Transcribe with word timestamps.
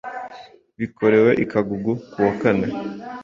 Bikorewe 0.79 1.31
i 1.43 1.45
Kagugu 1.51 1.91
kuwa 2.11 2.31
kane 2.41 2.67